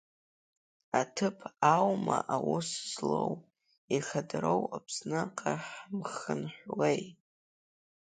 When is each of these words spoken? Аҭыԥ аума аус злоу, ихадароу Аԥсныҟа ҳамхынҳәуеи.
Аҭыԥ 1.01 1.37
аума 1.75 2.17
аус 2.35 2.69
злоу, 2.91 3.31
ихадароу 3.95 4.61
Аԥсныҟа 4.77 5.53
ҳамхынҳәуеи. 5.65 7.01